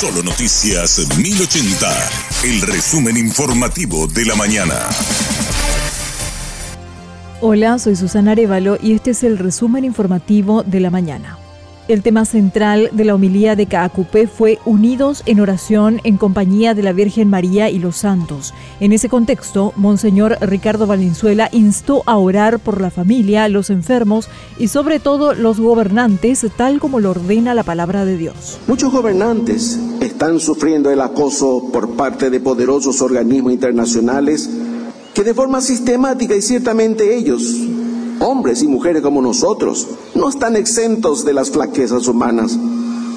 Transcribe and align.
Solo 0.00 0.22
Noticias 0.22 1.06
1080, 1.18 1.86
el 2.44 2.62
resumen 2.62 3.18
informativo 3.18 4.06
de 4.06 4.24
la 4.24 4.34
mañana. 4.34 4.88
Hola, 7.42 7.78
soy 7.78 7.96
Susana 7.96 8.32
Arevalo 8.32 8.78
y 8.80 8.92
este 8.92 9.10
es 9.10 9.22
el 9.24 9.36
resumen 9.36 9.84
informativo 9.84 10.62
de 10.62 10.80
la 10.80 10.88
mañana. 10.88 11.36
El 11.86 12.02
tema 12.02 12.24
central 12.24 12.88
de 12.92 13.04
la 13.04 13.14
homilía 13.14 13.56
de 13.56 13.66
Caacupé 13.66 14.26
fue 14.26 14.58
Unidos 14.64 15.22
en 15.26 15.40
oración 15.40 16.00
en 16.04 16.16
compañía 16.16 16.72
de 16.72 16.82
la 16.82 16.92
Virgen 16.92 17.28
María 17.28 17.68
y 17.68 17.78
los 17.78 17.96
santos. 17.96 18.54
En 18.78 18.92
ese 18.92 19.10
contexto, 19.10 19.74
Monseñor 19.76 20.38
Ricardo 20.40 20.86
Valenzuela 20.86 21.50
instó 21.52 22.04
a 22.06 22.16
orar 22.16 22.58
por 22.58 22.80
la 22.80 22.90
familia, 22.90 23.48
los 23.48 23.68
enfermos 23.68 24.30
y 24.58 24.68
sobre 24.68 24.98
todo 24.98 25.34
los 25.34 25.60
gobernantes, 25.60 26.46
tal 26.56 26.80
como 26.80 27.00
lo 27.00 27.10
ordena 27.10 27.52
la 27.52 27.64
palabra 27.64 28.06
de 28.06 28.16
Dios. 28.16 28.60
Muchos 28.66 28.92
gobernantes 28.92 29.78
están 30.20 30.38
sufriendo 30.38 30.90
el 30.90 31.00
acoso 31.00 31.70
por 31.72 31.92
parte 31.92 32.28
de 32.28 32.40
poderosos 32.40 33.00
organismos 33.00 33.54
internacionales 33.54 34.50
que 35.14 35.24
de 35.24 35.32
forma 35.32 35.62
sistemática 35.62 36.36
y 36.36 36.42
ciertamente 36.42 37.16
ellos 37.16 37.56
hombres 38.18 38.62
y 38.62 38.68
mujeres 38.68 39.00
como 39.00 39.22
nosotros, 39.22 39.86
no 40.14 40.28
están 40.28 40.56
exentos 40.56 41.24
de 41.24 41.32
las 41.32 41.50
flaquezas 41.50 42.06
humanas, 42.06 42.58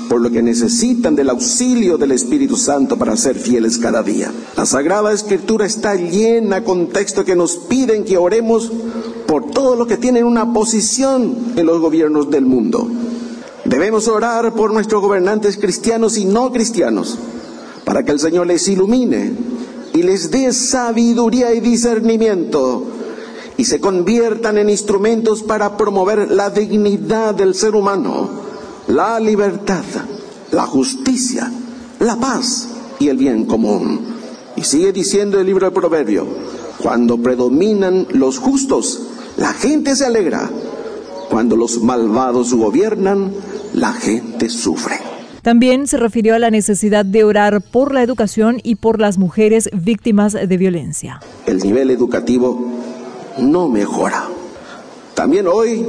por 0.08 0.22
lo 0.22 0.32
que 0.32 0.42
necesitan 0.42 1.14
del 1.14 1.30
auxilio 1.30 1.98
del 1.98 2.14
Espíritu 2.14 2.56
Santo 2.56 2.98
para 2.98 3.18
ser 3.18 3.36
fieles 3.36 3.78
cada 3.78 4.02
día. 4.02 4.32
La 4.56 4.66
Sagrada 4.66 5.12
Escritura 5.12 5.66
está 5.66 5.96
llena 5.96 6.64
con 6.64 6.88
textos 6.88 7.26
que 7.26 7.36
nos 7.36 7.58
piden 7.58 8.06
que 8.06 8.18
oremos 8.18 8.72
por 9.28 9.52
todos 9.52 9.78
los 9.78 9.88
que 9.88 9.98
tienen 9.98 10.24
una 10.24 10.54
posición 10.54 11.36
en 11.58 11.66
los 11.66 11.82
gobiernos 11.82 12.32
del 12.32 12.46
mundo. 12.46 12.88
Debemos 13.66 14.08
orar 14.08 14.54
por 14.54 14.74
nuestros 14.74 15.02
gobernantes 15.02 15.58
cristianos 15.58 16.18
y 16.18 16.26
no 16.26 16.52
cristianos, 16.52 17.18
para 17.86 18.04
que 18.04 18.12
el 18.12 18.20
Señor 18.20 18.48
les 18.48 18.68
ilumine 18.68 19.34
y 19.94 20.04
les 20.04 20.32
dé 20.32 20.52
sabiduría 20.52 21.54
y 21.54 21.60
discernimiento 21.60 22.88
y 23.58 23.66
se 23.66 23.80
conviertan 23.80 24.58
en 24.58 24.70
instrumentos 24.70 25.44
para 25.44 25.78
promover 25.78 26.32
la 26.32 26.50
dignidad 26.50 27.36
del 27.36 27.54
ser 27.54 27.76
humano, 27.76 28.30
la 28.88 29.20
libertad, 29.20 29.84
la 30.52 30.66
justicia, 30.66 31.52
la 32.00 32.16
paz 32.18 32.68
y 33.00 33.10
el 33.10 33.18
bien 33.18 33.46
común. 33.46 34.02
Y 34.56 34.64
sigue 34.64 34.92
diciendo 34.92 35.40
el 35.40 35.46
libro 35.46 35.68
de 35.68 35.72
Proverbio, 35.72 36.28
cuando 36.82 37.18
predominan 37.18 38.08
los 38.12 38.40
justos, 38.40 39.04
la 39.38 39.54
gente 39.54 39.96
se 39.96 40.06
alegra. 40.06 40.50
Cuando 41.30 41.56
los 41.56 41.82
malvados 41.82 42.54
gobiernan, 42.54 43.34
la 43.74 43.94
gente 43.94 44.50
sufre. 44.50 44.98
También 45.42 45.88
se 45.88 45.98
refirió 45.98 46.36
a 46.36 46.40
la 46.40 46.52
necesidad 46.52 47.04
de 47.04 47.26
orar 47.26 47.62
por 47.62 47.94
la 47.94 48.02
educación 48.02 48.62
y 48.64 48.76
por 48.76 49.02
las 49.02 49.18
mujeres 49.18 49.70
víctimas 49.74 50.32
de 50.34 50.58
violencia. 50.58 51.20
El 51.46 51.60
nivel 51.60 51.92
educativo 51.92 52.66
no 53.40 53.68
mejora. 53.68 54.30
También 55.16 55.48
hoy 55.48 55.86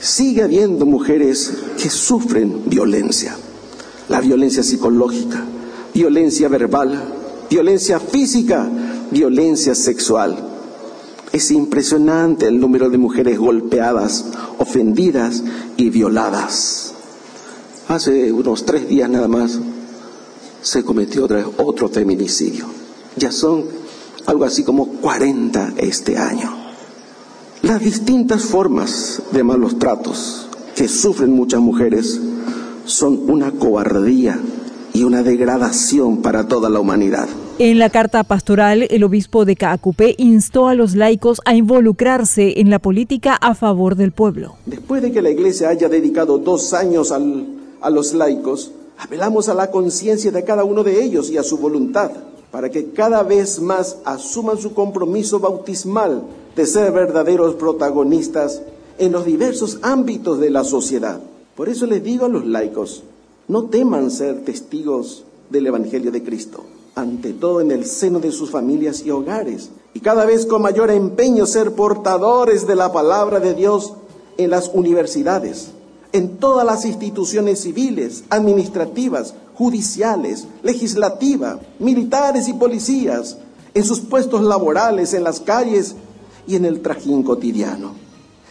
sigue 0.00 0.42
habiendo 0.42 0.86
mujeres 0.86 1.52
que 1.76 1.90
sufren 1.90 2.62
violencia. 2.66 3.36
La 4.08 4.20
violencia 4.20 4.62
psicológica, 4.62 5.44
violencia 5.92 6.48
verbal, 6.48 7.02
violencia 7.50 8.00
física, 8.00 8.66
violencia 9.10 9.74
sexual. 9.74 10.49
Es 11.32 11.50
impresionante 11.50 12.48
el 12.48 12.60
número 12.60 12.90
de 12.90 12.98
mujeres 12.98 13.38
golpeadas, 13.38 14.26
ofendidas 14.58 15.44
y 15.76 15.90
violadas. 15.90 16.94
Hace 17.88 18.32
unos 18.32 18.64
tres 18.64 18.88
días 18.88 19.08
nada 19.08 19.28
más 19.28 19.58
se 20.62 20.82
cometió 20.82 21.28
otro 21.58 21.88
feminicidio. 21.88 22.66
Ya 23.16 23.30
son 23.30 23.64
algo 24.26 24.44
así 24.44 24.64
como 24.64 24.86
40 24.86 25.74
este 25.78 26.18
año. 26.18 26.52
Las 27.62 27.80
distintas 27.80 28.42
formas 28.42 29.22
de 29.32 29.44
malos 29.44 29.78
tratos 29.78 30.48
que 30.74 30.88
sufren 30.88 31.32
muchas 31.32 31.60
mujeres 31.60 32.20
son 32.86 33.20
una 33.28 33.52
cobardía 33.52 34.40
y 34.94 35.04
una 35.04 35.22
degradación 35.22 36.22
para 36.22 36.48
toda 36.48 36.68
la 36.68 36.80
humanidad. 36.80 37.28
En 37.58 37.78
la 37.78 37.90
carta 37.90 38.24
pastoral, 38.24 38.86
el 38.90 39.04
obispo 39.04 39.44
de 39.44 39.56
Caacupé 39.56 40.14
instó 40.18 40.68
a 40.68 40.74
los 40.74 40.94
laicos 40.94 41.40
a 41.44 41.54
involucrarse 41.54 42.60
en 42.60 42.70
la 42.70 42.78
política 42.78 43.34
a 43.34 43.54
favor 43.54 43.96
del 43.96 44.12
pueblo. 44.12 44.56
Después 44.66 45.02
de 45.02 45.12
que 45.12 45.22
la 45.22 45.30
iglesia 45.30 45.68
haya 45.68 45.88
dedicado 45.88 46.38
dos 46.38 46.72
años 46.72 47.12
a 47.12 47.90
los 47.90 48.14
laicos, 48.14 48.72
Apelamos 49.02 49.48
a 49.48 49.54
la 49.54 49.70
conciencia 49.70 50.30
de 50.30 50.44
cada 50.44 50.62
uno 50.62 50.84
de 50.84 51.02
ellos 51.02 51.30
y 51.30 51.38
a 51.38 51.42
su 51.42 51.56
voluntad, 51.56 52.10
para 52.50 52.68
que 52.68 52.90
cada 52.90 53.22
vez 53.22 53.58
más 53.58 53.96
asuman 54.04 54.58
su 54.58 54.74
compromiso 54.74 55.40
bautismal 55.40 56.22
de 56.54 56.66
ser 56.66 56.92
verdaderos 56.92 57.54
protagonistas 57.54 58.60
en 58.98 59.12
los 59.12 59.24
diversos 59.24 59.78
ámbitos 59.80 60.38
de 60.38 60.50
la 60.50 60.64
sociedad. 60.64 61.18
Por 61.56 61.70
eso 61.70 61.86
les 61.86 62.04
digo 62.04 62.26
a 62.26 62.28
los 62.28 62.46
laicos, 62.46 63.02
no 63.50 63.64
teman 63.64 64.12
ser 64.12 64.44
testigos 64.44 65.24
del 65.50 65.66
Evangelio 65.66 66.12
de 66.12 66.22
Cristo, 66.22 66.62
ante 66.94 67.32
todo 67.32 67.60
en 67.60 67.72
el 67.72 67.84
seno 67.84 68.20
de 68.20 68.30
sus 68.30 68.52
familias 68.52 69.04
y 69.04 69.10
hogares, 69.10 69.70
y 69.92 69.98
cada 69.98 70.24
vez 70.24 70.46
con 70.46 70.62
mayor 70.62 70.88
empeño 70.88 71.46
ser 71.46 71.72
portadores 71.72 72.68
de 72.68 72.76
la 72.76 72.92
palabra 72.92 73.40
de 73.40 73.54
Dios 73.54 73.94
en 74.38 74.50
las 74.50 74.70
universidades, 74.72 75.72
en 76.12 76.36
todas 76.36 76.64
las 76.64 76.84
instituciones 76.84 77.62
civiles, 77.62 78.22
administrativas, 78.30 79.34
judiciales, 79.54 80.46
legislativas, 80.62 81.58
militares 81.80 82.46
y 82.46 82.52
policías, 82.52 83.38
en 83.74 83.82
sus 83.82 83.98
puestos 83.98 84.42
laborales, 84.42 85.12
en 85.12 85.24
las 85.24 85.40
calles 85.40 85.96
y 86.46 86.54
en 86.54 86.66
el 86.66 86.82
trajín 86.82 87.24
cotidiano. 87.24 87.99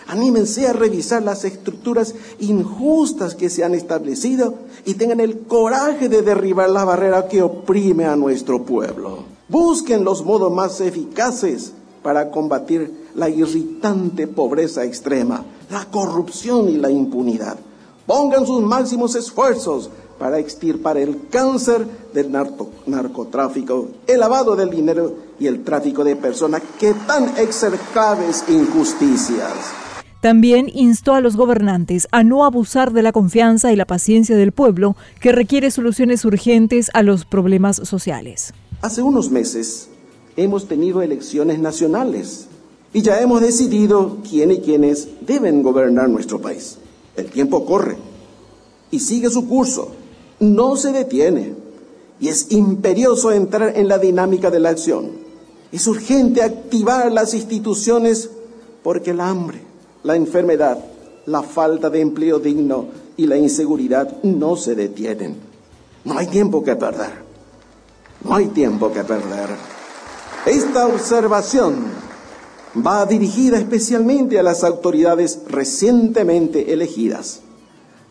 Anímense 0.10 0.68
a 0.68 0.74
revisar 0.74 1.22
las 1.22 1.46
estructuras 1.46 2.16
injustas 2.40 3.36
que 3.36 3.48
se 3.48 3.64
han 3.64 3.76
establecido 3.76 4.56
y 4.84 4.96
tengan 4.96 5.20
el 5.20 5.42
coraje 5.42 6.10
de 6.10 6.24
derribar 6.24 6.72
la 6.72 6.84
barrera 6.84 7.28
que 7.28 7.44
oprime 7.44 8.06
a 8.06 8.16
nuestro 8.16 8.64
pueblo. 8.64 9.20
Busquen 9.50 10.04
los 10.04 10.26
modos 10.26 10.52
más 10.52 10.82
eficaces 10.82 11.74
para 12.02 12.32
combatir 12.32 12.92
la 13.14 13.30
irritante 13.30 14.26
pobreza 14.26 14.84
extrema, 14.84 15.46
la 15.70 15.86
corrupción 15.86 16.70
y 16.70 16.78
la 16.78 16.90
impunidad. 16.90 17.58
Pongan 18.08 18.48
sus 18.48 18.64
máximos 18.64 19.14
esfuerzos 19.14 19.92
para 20.18 20.40
extirpar 20.40 20.98
el 20.98 21.28
cáncer 21.30 21.86
del 22.16 22.32
narcotráfico, 22.32 23.90
el 24.08 24.20
lavado 24.20 24.56
del 24.56 24.72
dinero 24.72 25.14
y 25.40 25.46
el 25.46 25.64
tráfico 25.64 26.04
de 26.04 26.16
personas 26.16 26.64
que 26.80 26.96
tan 26.96 27.38
execrables 27.38 28.44
injusticias. 28.50 29.54
También 30.22 30.70
instó 30.74 31.14
a 31.14 31.22
los 31.22 31.38
gobernantes 31.38 32.08
a 32.12 32.24
no 32.24 32.44
abusar 32.44 32.92
de 32.92 33.04
la 33.04 33.14
confianza 33.14 33.72
y 33.72 33.78
la 33.78 33.86
paciencia 33.86 34.36
del 34.36 34.52
pueblo 34.52 34.98
que 35.22 35.32
requiere 35.32 35.72
soluciones 35.72 36.26
urgentes 36.26 36.90
a 36.94 37.04
los 37.04 37.24
problemas 37.24 37.78
sociales. 37.78 38.54
Hace 38.82 39.02
unos 39.02 39.32
meses 39.32 39.90
hemos 40.36 40.68
tenido 40.68 41.02
elecciones 41.02 41.60
nacionales 41.60 42.48
y 42.94 43.02
ya 43.02 43.22
hemos 43.22 43.42
decidido 43.42 44.18
quién 44.30 44.52
y 44.52 44.60
quiénes 44.60 45.08
deben 45.22 45.64
gobernar 45.64 46.10
nuestro 46.10 46.42
país. 46.42 46.78
El 47.16 47.28
tiempo 47.28 47.66
corre 47.66 47.98
y 48.92 49.00
sigue 49.00 49.30
su 49.30 49.48
curso, 49.48 49.94
no 50.42 50.76
se 50.76 50.92
detiene 50.92 51.54
y 52.20 52.28
es 52.28 52.52
imperioso 52.52 53.32
entrar 53.32 53.78
en 53.78 53.88
la 53.88 53.98
dinámica 53.98 54.52
de 54.52 54.60
la 54.60 54.70
acción. 54.70 55.12
Es 55.72 55.88
urgente 55.88 56.42
activar 56.42 57.10
las 57.12 57.34
instituciones 57.34 58.30
porque 58.84 59.12
el 59.12 59.22
hambre, 59.22 59.69
la 60.04 60.16
enfermedad, 60.16 60.78
la 61.26 61.44
falta 61.44 61.90
de 61.90 62.02
empleo 62.02 62.40
digno 62.40 62.88
y 63.18 63.28
la 63.28 63.38
inseguridad 63.38 64.22
no 64.24 64.56
se 64.56 64.76
detienen. 64.76 65.38
No 66.06 66.18
hay 66.18 66.28
tiempo 66.28 66.64
que 66.64 66.76
perder. 66.76 67.12
No 68.24 68.36
hay 68.36 68.48
tiempo 68.48 68.92
que 68.92 69.04
perder. 69.04 69.50
Esta 70.46 70.88
observación 70.88 71.76
va 72.76 73.06
dirigida 73.06 73.58
especialmente 73.58 74.40
a 74.40 74.44
las 74.44 74.64
autoridades 74.64 75.40
recientemente 75.48 76.74
elegidas. 76.74 77.42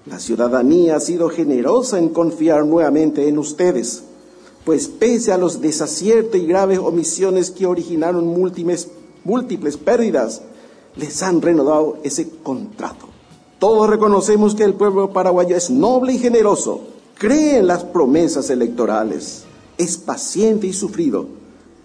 La 0.06 0.19
ciudadanía 0.19 0.96
ha 0.96 1.00
sido 1.00 1.29
generosa 1.29 1.99
en 1.99 2.08
confiar 2.08 2.64
nuevamente 2.64 3.29
en 3.29 3.38
ustedes, 3.38 4.05
pues 4.64 4.88
pese 4.88 5.32
a 5.32 5.38
los 5.38 5.61
desaciertos 5.61 6.40
y 6.40 6.46
graves 6.46 6.79
omisiones 6.79 7.50
que 7.50 7.67
originaron 7.67 8.26
múltiples, 8.26 9.76
pérdidas, 9.76 10.43
les 10.99 11.23
han 11.23 11.41
renovado 11.41 11.99
ese 12.03 12.29
contrato. 12.43 13.06
Todos 13.59 13.89
reconocemos 13.89 14.55
que 14.55 14.65
el 14.65 14.75
pueblo 14.75 15.12
paraguayo 15.12 15.56
es 15.56 15.71
noble 15.71 16.12
y 16.12 16.19
generoso, 16.19 16.83
cree 17.15 17.59
en 17.59 17.67
las 17.67 17.85
promesas 17.85 18.50
electorales, 18.50 19.45
es 19.79 19.97
paciente 19.97 20.67
y 20.67 20.73
sufrido, 20.73 21.27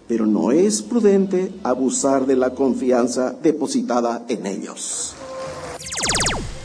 pero 0.06 0.26
no 0.26 0.52
es 0.52 0.82
prudente 0.82 1.52
abusar 1.62 2.26
de 2.26 2.36
la 2.36 2.50
confianza 2.50 3.34
depositada 3.42 4.24
en 4.28 4.46
ellos. 4.46 5.14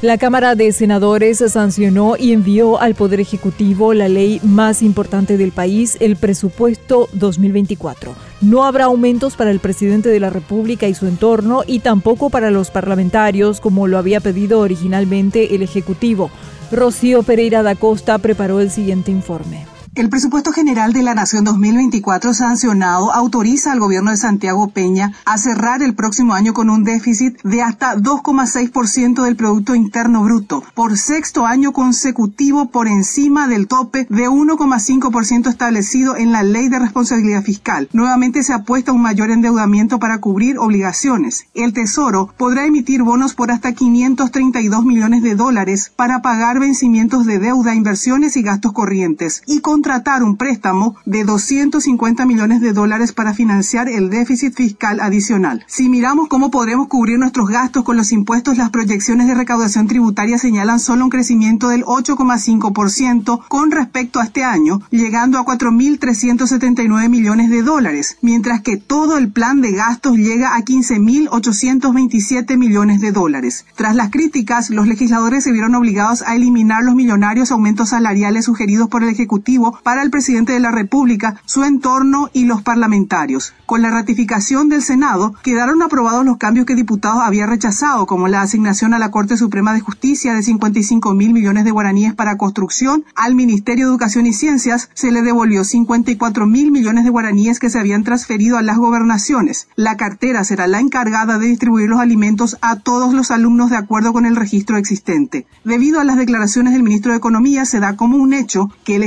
La 0.02 0.18
Cámara 0.18 0.56
de 0.56 0.72
Senadores 0.72 1.44
sancionó 1.52 2.16
y 2.18 2.32
envió 2.32 2.80
al 2.80 2.96
Poder 2.96 3.20
Ejecutivo 3.20 3.94
la 3.94 4.08
ley 4.08 4.40
más 4.44 4.82
importante 4.82 5.36
del 5.36 5.52
país, 5.52 5.98
el 6.00 6.16
presupuesto 6.16 7.10
2024. 7.12 8.16
No 8.40 8.64
habrá 8.64 8.86
aumentos 8.86 9.36
para 9.36 9.52
el 9.52 9.60
presidente 9.60 10.08
de 10.08 10.22
la 10.22 10.30
República 10.30 10.88
y 10.88 10.94
su 10.94 11.06
entorno 11.06 11.64
y 11.68 11.80
tampoco 11.80 12.30
para 12.30 12.50
los 12.50 12.72
parlamentarios, 12.72 13.60
como 13.60 13.88
lo 13.88 13.98
había 13.98 14.22
pedido 14.22 14.62
originalmente 14.62 15.54
el 15.54 15.64
Ejecutivo. 15.64 16.32
Rocío 16.72 17.22
Pereira 17.24 17.62
da 17.62 17.76
Costa 17.76 18.20
preparó 18.20 18.62
el 18.62 18.72
siguiente 18.72 19.12
informe. 19.12 19.66
El 20.00 20.08
presupuesto 20.08 20.54
general 20.54 20.94
de 20.94 21.04
la 21.04 21.14
Nación 21.14 21.44
2024 21.44 22.34
sancionado 22.34 23.12
autoriza 23.12 23.74
al 23.74 23.82
gobierno 23.82 24.12
de 24.12 24.16
Santiago 24.16 24.70
Peña 24.70 25.12
a 25.26 25.38
cerrar 25.38 25.84
el 25.84 25.94
próximo 25.94 26.34
año 26.34 26.54
con 26.54 26.70
un 26.70 26.86
déficit 26.86 27.38
de 27.44 27.62
hasta 27.62 27.98
2,6% 27.98 29.26
del 29.26 29.36
Producto 29.36 29.76
Interno 29.76 30.24
Bruto, 30.24 30.64
por 30.74 30.98
sexto 30.98 31.46
año 31.46 31.74
consecutivo 31.74 32.70
por 32.70 32.88
encima 32.88 33.50
del 33.50 33.68
tope 33.68 34.08
de 34.10 34.30
1,5% 34.30 35.50
establecido 35.50 36.16
en 36.16 36.32
la 36.32 36.44
Ley 36.44 36.70
de 36.70 36.80
Responsabilidad 36.80 37.44
Fiscal. 37.44 37.90
Nuevamente 37.92 38.42
se 38.44 38.54
apuesta 38.54 38.92
a 38.92 38.94
un 38.94 39.02
mayor 39.02 39.32
endeudamiento 39.32 40.00
para 40.00 40.22
cubrir 40.22 40.60
obligaciones. 40.60 41.48
El 41.54 41.74
Tesoro 41.74 42.34
podrá 42.38 42.66
emitir 42.66 43.04
bonos 43.04 43.34
por 43.34 43.52
hasta 43.52 43.74
532 43.74 44.86
millones 44.86 45.24
de 45.24 45.36
dólares 45.36 45.92
para 45.94 46.22
pagar 46.22 46.58
vencimientos 46.62 47.26
de 47.26 47.40
deuda, 47.40 47.76
inversiones 47.76 48.38
y 48.38 48.44
gastos 48.44 48.72
corrientes 48.72 49.44
y 49.46 49.60
contra 49.60 49.89
tratar 49.90 50.22
un 50.22 50.38
préstamo 50.38 50.96
de 51.06 51.24
250 51.24 52.28
millones 52.28 52.62
de 52.62 52.74
dólares 52.74 53.12
para 53.12 53.34
financiar 53.34 53.90
el 53.90 54.12
déficit 54.12 54.54
fiscal 54.54 55.00
adicional. 55.00 55.66
Si 55.66 55.90
miramos 55.90 56.28
cómo 56.28 56.52
podremos 56.52 56.88
cubrir 56.88 57.18
nuestros 57.18 57.50
gastos 57.50 57.84
con 57.84 57.98
los 57.98 58.12
impuestos, 58.12 58.56
las 58.56 58.70
proyecciones 58.70 59.26
de 59.26 59.34
recaudación 59.34 59.88
tributaria 59.88 60.38
señalan 60.38 60.80
solo 60.80 61.06
un 61.06 61.10
crecimiento 61.10 61.70
del 61.70 61.84
8,5% 61.86 63.48
con 63.48 63.72
respecto 63.72 64.20
a 64.20 64.26
este 64.26 64.44
año, 64.44 64.80
llegando 64.92 65.40
a 65.40 65.46
4.379 65.46 67.10
millones 67.10 67.50
de 67.50 67.64
dólares, 67.64 68.20
mientras 68.22 68.62
que 68.62 68.78
todo 68.78 69.18
el 69.18 69.32
plan 69.32 69.60
de 69.60 69.72
gastos 69.72 70.18
llega 70.18 70.56
a 70.56 70.62
15.827 70.62 72.58
millones 72.60 73.02
de 73.02 73.12
dólares. 73.12 73.66
Tras 73.76 73.96
las 73.96 74.12
críticas, 74.12 74.70
los 74.70 74.86
legisladores 74.86 75.46
se 75.46 75.52
vieron 75.52 75.74
obligados 75.74 76.22
a 76.22 76.36
eliminar 76.36 76.84
los 76.84 76.94
millonarios 76.94 77.50
aumentos 77.50 77.90
salariales 77.90 78.46
sugeridos 78.46 78.88
por 78.88 79.02
el 79.02 79.10
Ejecutivo 79.10 79.69
para 79.84 80.04
el 80.04 80.10
presidente 80.10 80.54
de 80.54 80.60
la 80.60 80.72
República, 80.72 81.42
su 81.46 81.64
entorno 81.64 82.30
y 82.34 82.46
los 82.46 82.62
parlamentarios. 82.62 83.54
Con 83.66 83.82
la 83.82 83.92
ratificación 83.92 84.70
del 84.70 84.82
Senado, 84.82 85.34
quedaron 85.44 85.82
aprobados 85.82 86.26
los 86.26 86.38
cambios 86.38 86.66
que 86.66 86.76
diputados 86.76 87.22
había 87.24 87.46
rechazado, 87.46 88.06
como 88.06 88.28
la 88.28 88.42
asignación 88.42 88.94
a 88.94 89.00
la 89.00 89.12
Corte 89.12 89.38
Suprema 89.38 89.74
de 89.74 89.82
Justicia 89.82 90.34
de 90.34 90.44
55 90.44 91.14
mil 91.14 91.34
millones 91.34 91.66
de 91.66 91.72
guaraníes 91.72 92.14
para 92.14 92.38
construcción. 92.38 93.06
Al 93.16 93.36
Ministerio 93.36 93.86
de 93.86 93.92
Educación 93.92 94.26
y 94.26 94.34
Ciencias 94.34 94.90
se 94.94 95.12
le 95.12 95.22
devolvió 95.22 95.64
54 95.64 96.46
mil 96.46 96.72
millones 96.72 97.04
de 97.04 97.10
guaraníes 97.10 97.60
que 97.60 97.70
se 97.70 97.80
habían 97.80 98.04
transferido 98.04 98.58
a 98.58 98.62
las 98.62 98.78
gobernaciones. 98.78 99.68
La 99.76 99.98
cartera 99.98 100.44
será 100.44 100.68
la 100.68 100.80
encargada 100.80 101.38
de 101.38 101.48
distribuir 101.48 101.90
los 101.90 102.00
alimentos 102.00 102.58
a 102.62 102.78
todos 102.78 103.14
los 103.14 103.32
alumnos 103.32 103.70
de 103.70 103.78
acuerdo 103.78 104.14
con 104.14 104.26
el 104.26 104.36
registro 104.36 104.78
existente. 104.78 105.46
Debido 105.64 106.00
a 106.00 106.04
las 106.04 106.18
declaraciones 106.18 106.74
del 106.74 106.84
ministro 106.84 107.12
de 107.12 107.18
Economía, 107.18 107.66
se 107.66 107.80
da 107.80 107.96
como 107.96 108.18
un 108.18 108.34
hecho 108.34 108.70
que 108.84 108.96
el 108.96 109.04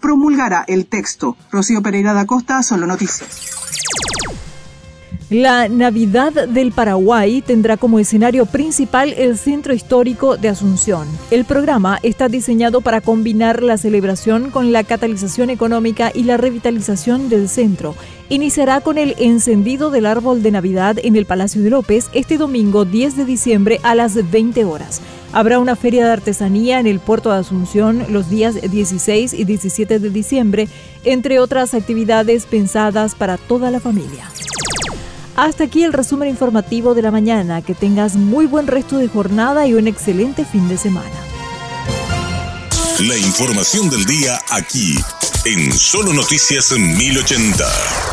Promulgará 0.00 0.64
el 0.66 0.86
texto. 0.86 1.36
Rocío 1.50 1.82
Pereira 1.82 2.12
da 2.12 2.26
Costa, 2.26 2.62
Solo 2.62 2.86
Noticias. 2.86 3.62
La 5.32 5.66
Navidad 5.66 6.46
del 6.48 6.72
Paraguay 6.72 7.40
tendrá 7.40 7.78
como 7.78 7.98
escenario 7.98 8.44
principal 8.44 9.14
el 9.16 9.38
Centro 9.38 9.72
Histórico 9.72 10.36
de 10.36 10.50
Asunción. 10.50 11.08
El 11.30 11.46
programa 11.46 11.98
está 12.02 12.28
diseñado 12.28 12.82
para 12.82 13.00
combinar 13.00 13.62
la 13.62 13.78
celebración 13.78 14.50
con 14.50 14.72
la 14.72 14.84
catalización 14.84 15.48
económica 15.48 16.12
y 16.14 16.24
la 16.24 16.36
revitalización 16.36 17.30
del 17.30 17.48
centro. 17.48 17.94
Iniciará 18.28 18.82
con 18.82 18.98
el 18.98 19.14
encendido 19.18 19.90
del 19.90 20.04
árbol 20.04 20.42
de 20.42 20.50
Navidad 20.50 20.98
en 21.02 21.16
el 21.16 21.24
Palacio 21.24 21.62
de 21.62 21.70
López 21.70 22.10
este 22.12 22.36
domingo 22.36 22.84
10 22.84 23.16
de 23.16 23.24
diciembre 23.24 23.80
a 23.84 23.94
las 23.94 24.30
20 24.30 24.66
horas. 24.66 25.00
Habrá 25.32 25.58
una 25.58 25.76
feria 25.76 26.04
de 26.04 26.12
artesanía 26.12 26.78
en 26.78 26.86
el 26.86 27.00
puerto 27.00 27.32
de 27.32 27.38
Asunción 27.38 28.06
los 28.10 28.28
días 28.28 28.54
16 28.60 29.32
y 29.32 29.44
17 29.44 29.98
de 29.98 30.10
diciembre, 30.10 30.68
entre 31.04 31.40
otras 31.40 31.72
actividades 31.72 32.44
pensadas 32.44 33.14
para 33.14 33.38
toda 33.38 33.70
la 33.70 33.80
familia. 33.80 34.30
Hasta 35.34 35.64
aquí 35.64 35.82
el 35.82 35.94
resumen 35.94 36.28
informativo 36.28 36.94
de 36.94 37.02
la 37.02 37.10
mañana. 37.10 37.62
Que 37.62 37.74
tengas 37.74 38.16
muy 38.16 38.46
buen 38.46 38.66
resto 38.66 38.98
de 38.98 39.08
jornada 39.08 39.66
y 39.66 39.74
un 39.74 39.88
excelente 39.88 40.44
fin 40.44 40.68
de 40.68 40.76
semana. 40.76 41.08
La 43.00 43.16
información 43.16 43.88
del 43.88 44.04
día 44.04 44.38
aquí, 44.50 44.96
en 45.46 45.72
Solo 45.72 46.12
Noticias 46.12 46.72
1080. 46.72 48.11